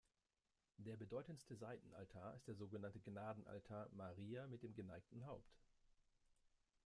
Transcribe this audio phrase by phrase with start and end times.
[0.77, 5.53] Der bedeutendste Seitenaltar ist der sogenannte Gnadenaltar "Maria mit dem geneigten Haupt".